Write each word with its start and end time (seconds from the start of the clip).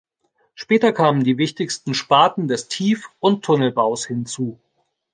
Später 0.55 0.93
kamen 0.93 1.23
die 1.23 1.37
wichtigsten 1.37 1.93
Sparten 1.93 2.47
des 2.47 2.67
Tief- 2.67 3.11
und 3.19 3.45
Tunnelbaus 3.45 4.03
hinzu. 4.07 4.59